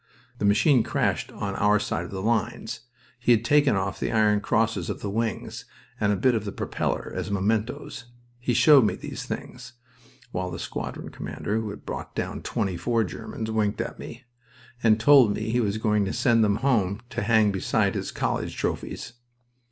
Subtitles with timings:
[0.39, 2.79] The machine crashed on our side of the lines.
[3.19, 5.65] He had taken off the iron crosses on the wings,
[5.99, 8.05] and a bit of the propeller, as mementoes.
[8.39, 9.73] He showed me these things
[10.31, 14.23] (while the squadron commander, who had brought down twenty four Germans, winked at me)
[14.81, 18.57] and told me he was going to send them home to hang beside his college
[18.57, 19.13] trophies...